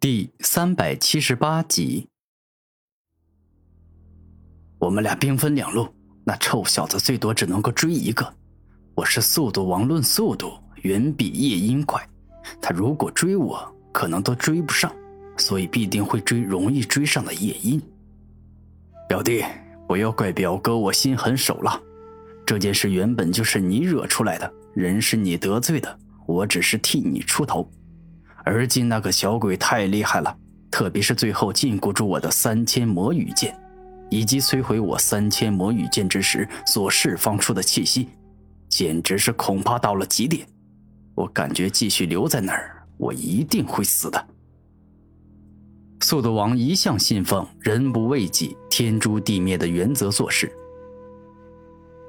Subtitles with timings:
[0.00, 2.06] 第三百七十八集，
[4.78, 5.88] 我们俩兵分两路，
[6.22, 8.32] 那臭小子最多只能够追一个。
[8.94, 12.08] 我是速度王，论速度远比夜莺快。
[12.62, 14.94] 他如果追我，可能都追不上，
[15.36, 17.82] 所以必定会追容易追上的夜莺。
[19.08, 19.44] 表弟，
[19.88, 21.76] 不要怪表哥，我心狠手辣。
[22.46, 27.68] 这件事原本就是你惹出来的，人是你得罪的，我只是替你出头。
[28.50, 30.34] 而今那个小鬼太厉害了，
[30.70, 33.54] 特别是最后禁锢住我的三千魔羽剑，
[34.08, 38.08] 以及摧毁我三千魔羽剑之时所释放出的气息，
[38.66, 40.46] 简直是恐怕到了极点。
[41.14, 44.26] 我感觉继续留在那儿，我一定会死的。
[46.00, 50.50] 速度王一向信奉“人不为己，天诛地灭”的原则做事。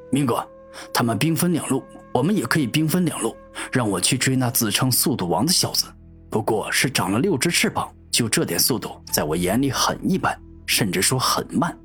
[0.09, 0.47] 明哥，
[0.93, 1.83] 他们兵分两路，
[2.13, 3.35] 我们也可以兵分两路，
[3.73, 5.85] 让我去追那自称速度王的小子。
[6.29, 11.75] 不过是长了六只翅膀，就这点速度，在我眼里很一般，甚至说很慢。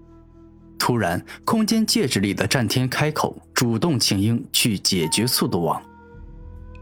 [0.78, 5.80] 突然，空间戒指里的战天开口，主动请缨去解决速度王。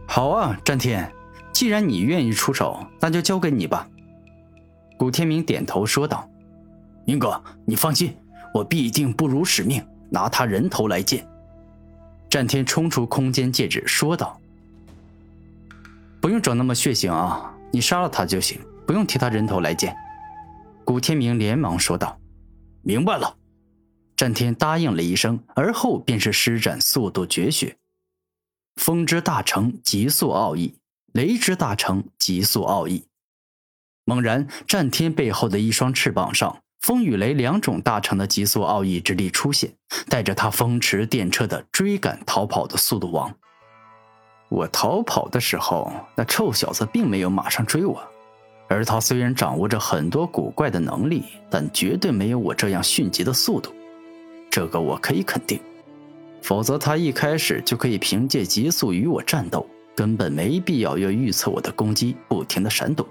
[0.09, 1.11] 好啊，战天，
[1.53, 3.89] 既然你愿意出手，那就交给你吧。
[4.98, 6.29] 古天明点头说道
[7.06, 8.17] ：“明哥，你放心，
[8.53, 11.25] 我必定不辱使命，拿他人头来见。”
[12.29, 14.36] 战天冲出空间戒指，说道。
[16.20, 17.53] 不用整那么血腥啊！
[17.73, 19.97] 你杀了他就行，不用替他人头来见。
[20.84, 22.20] 古天明连忙说道
[22.83, 23.37] ：“明白了。”
[24.14, 27.77] 战天答应了一声，而后便是施展速度绝学。
[28.77, 30.77] 风之大成极速奥义，
[31.12, 33.06] 雷之大成极速奥义。
[34.05, 39.75] 猛然，战天背后的一双翅膀上，风与雷两种大成的极速奥义之力出现，
[40.09, 43.34] 带着他风驰电掣的追赶逃跑的速度王。
[44.53, 47.98] 我逃跑的时候，那臭小子并没有马上追我，
[48.69, 53.73] 而他虽然掌握着很多古怪的能力，但绝对没有我这样迅疾的速度，
[54.50, 55.58] 这个我可以肯定。
[56.42, 63.08] 否则他一开始就可以凭借极速与我战斗，根本没必要要预测我的攻击，不停的闪躲。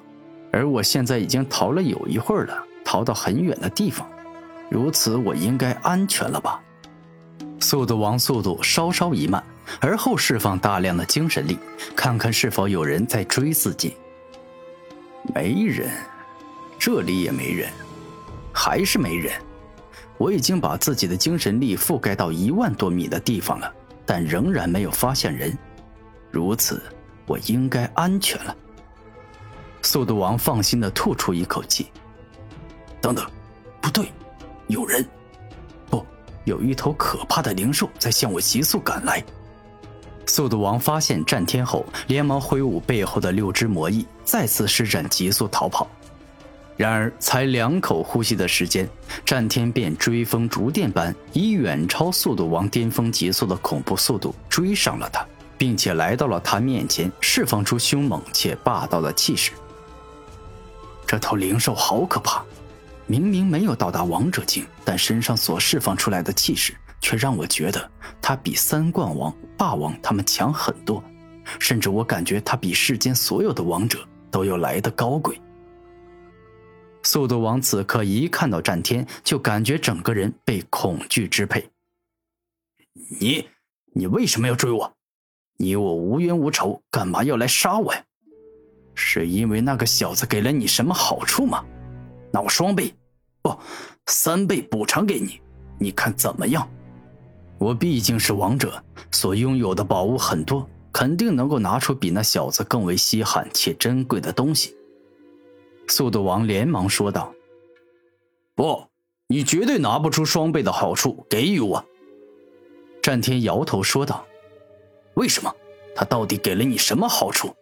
[0.52, 4.08] 而我现在已经逃了有一会儿了，逃到很远的地方，
[4.70, 6.62] 如此我应该安全了吧？
[7.60, 9.44] 速度王速度稍稍一慢。
[9.80, 11.58] 而后释放大量的精神力，
[11.96, 13.96] 看看是否有人在追自己。
[15.34, 15.90] 没人，
[16.78, 17.70] 这里也没人，
[18.52, 19.34] 还是没人。
[20.18, 23.74] 我已经把自己的精神力覆盖到一万多米的地方了，
[24.06, 25.58] 但仍然没有发现人。
[26.30, 26.82] 如此，
[27.26, 28.56] 我应该安全了。
[29.82, 31.88] 速度王放心的吐出一口气。
[33.02, 33.26] 等等，
[33.82, 34.12] 不对，
[34.68, 35.04] 有人，
[35.90, 36.06] 不，
[36.46, 39.24] 有一头可怕的灵兽在向我急速赶来。
[40.26, 45.88] 速度王发现战天后，连忙挥舞背后的六只魔翼，再次施展急速逃跑。
[46.78, 48.90] 然而，才两口呼吸的时间，
[49.24, 55.24] 战天便追风逐电般，以远超速度王巅峰极速的恐怖速度追上了他，
[55.58, 59.52] 并且来到了他面前，释放出凶猛且霸道的气势。
[61.06, 62.44] 这头灵兽好可怕，
[63.06, 66.74] 明明没有到达王者境，但身上所释放出来的气势。
[67.02, 67.92] 却让我觉得
[68.22, 71.04] 他比三冠王、霸王他们强很多，
[71.60, 75.40] 甚至我感觉他比世间所有的王者都要来的高贵。
[77.04, 81.68] 速度王此刻一看到战天，就感觉整个人被恐惧支配。
[83.20, 83.48] 你，
[83.94, 84.94] 你为什么要追我？
[85.58, 88.04] 你我无冤无仇，干嘛要来杀我呀？
[88.94, 91.66] 是因为那个小子给了你什么好处吗？
[92.32, 92.94] 那我双倍，
[93.42, 93.58] 不，
[94.06, 95.42] 三倍补偿给你，
[95.80, 96.70] 你看怎么样？
[97.62, 104.76] 我毕竟是王者，所拥有的宝物很多，肯定能够拿出比那小子更为稀罕且珍贵的东西。
[105.88, 107.32] 速度王连忙说道
[108.58, 108.84] ：“不，
[109.28, 111.86] 你绝对拿不出双倍的好处给予我。”
[113.00, 114.26] 战天摇头说道
[115.14, 115.56] ：“为什么？
[115.96, 117.56] 他到底给了你什么好处？”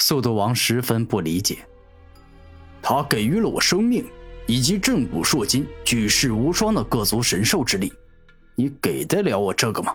[0.00, 1.58] 速度王十分不理解
[2.80, 4.06] ：“他给予了我生命，
[4.46, 7.92] 以及震古烁今、举世无双的各族神兽之力。”
[8.56, 9.94] 你给得了我这个吗？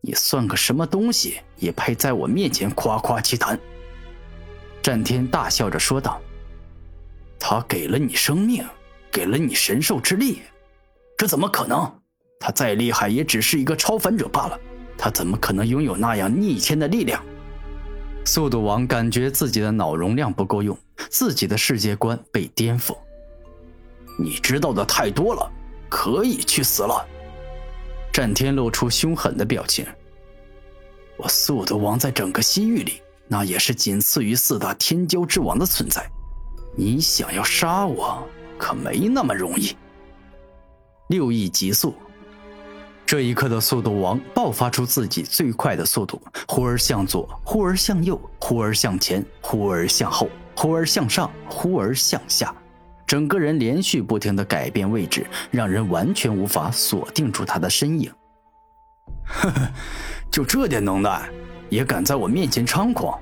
[0.00, 3.58] 你算个什么东西，也配在我面前夸夸其谈？
[4.80, 6.20] 战天大笑着说道
[7.38, 8.64] ：“他给了你生命，
[9.10, 10.42] 给了你神兽之力，
[11.16, 11.92] 这怎么可能？
[12.38, 14.58] 他再厉害，也只是一个超凡者罢了。
[14.96, 17.20] 他怎么可能拥有那样逆天的力量？”
[18.24, 20.78] 速度王感觉自己的脑容量不够用，
[21.10, 22.96] 自己的世界观被颠覆。
[24.16, 25.50] 你知道的太多了，
[25.88, 27.04] 可以去死了。
[28.18, 29.86] 战天露出凶狠的表情。
[31.16, 36.04] 我速度王在整个西域里，那也是仅次于四大天骄之王的存在。
[36.76, 38.26] 你想要杀我，
[38.58, 39.76] 可没那么容易。
[41.10, 41.94] 六亿极速，
[43.06, 52.52] 这一刻的速度王爆发出自己最快的速度，忽而向左，忽而向右，忽而向前，忽而向后，忽而向上，忽而向下，
[53.08, 58.12] 整个人连续不停的改变位置，让人完全无法锁定住他的身影。
[59.24, 59.72] 呵呵，
[60.30, 61.26] 就这点能耐，
[61.70, 63.18] 也敢在我面前猖狂？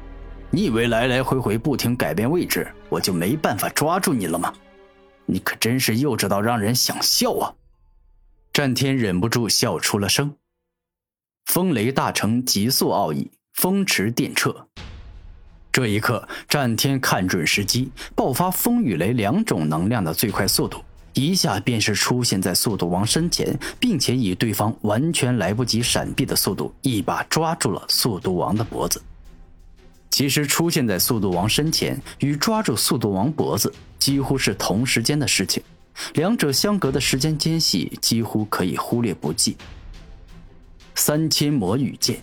[0.51, 4.53] 你以为来来回回不停改变位置，我就没办法抓住你了吗？
[5.25, 7.55] 你可真是幼稚到让人想笑啊！
[8.53, 10.35] 战天忍不住笑出了声。
[11.45, 14.67] 风雷大成急速奥义，风驰电掣。
[15.77, 20.83] 这一刻，战天看准时机，爆发风雨雷两种能量的最快速度，
[21.13, 29.03] 一下便是出现在速度王身前，并且以对方完全来不及闪避的速度，一把抓住了速度王的脖子。
[30.09, 35.63] 其实出现在速度王身前与抓住速度王脖子几乎是同时间的事情，
[36.15, 39.59] 两者相隔的时间间隙几乎可以忽略不计。
[40.95, 42.23] 三千魔羽剑，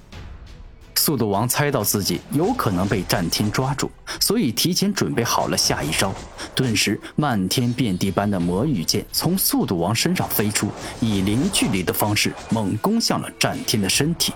[1.04, 3.92] 速度王猜到自己有可能被战天抓住，
[4.22, 6.14] 所以提前准备好了下一招。
[6.56, 10.70] 顿时，漫天遍地般的魔羽剑从速度王身上飞出，
[11.02, 14.32] 以零距离的方式猛攻向了战天的身体。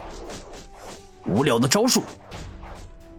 [1.25, 2.03] 无聊的招数。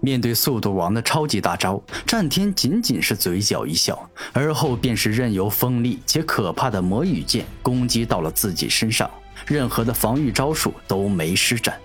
[0.01, 3.99] 面对速度王的超级大招，战天仅仅是嘴角一笑，
[4.35, 9.11] 而后便是任由锋利且可怕的魔羽剑攻击到了自己身上，
[9.47, 11.81] 任何的防御招数都没施展。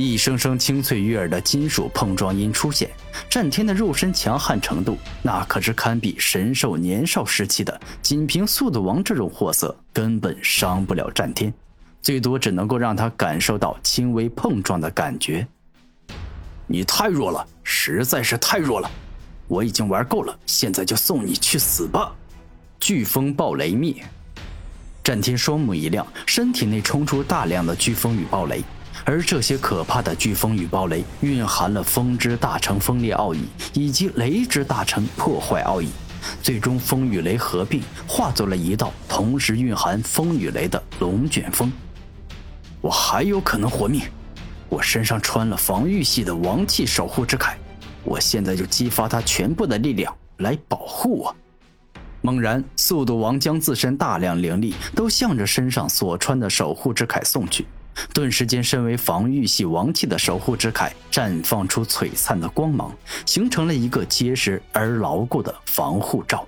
[0.00, 2.90] 一声声清脆悦耳的金属碰撞音出现，
[3.28, 7.78] 战天的肉身强悍程度，那可是堪比神兽年少时期的。
[8.00, 11.52] 仅凭速度王这种货色，根本伤不了战天，
[12.00, 15.46] 最多只能够让他感受到轻微碰撞的感觉。
[16.66, 18.90] 你太弱了，实在是太弱了！
[19.48, 22.10] 我已经玩够了，现在就送你去死吧！
[22.80, 23.94] 飓风暴雷灭，
[25.04, 28.62] 战天双目一亮，身体内冲出大量的飓风与暴雷，
[29.04, 35.88] 而这些可怕的飓风与暴雷蕴含了风之大成锋利奥义以及雷之大成破坏奥义，
[36.42, 41.72] 最终风与雷合并，化作了一道同时蕴含风与雷的龙卷风。
[42.80, 44.02] 我还有可能活命！
[44.68, 47.54] 我身上穿了防御系的王气守护之铠，
[48.04, 51.36] 我现在就激发它全部的力量来保护我。
[52.22, 57.66] 猛然，速度王将自身大量灵力都向着身上所穿的守护之铠送去，
[58.12, 62.94] 顿时间，身为防御系王器的守护之铠绽放出璀璨的光芒，
[63.26, 66.46] 形成了一个结实而牢固的防护罩。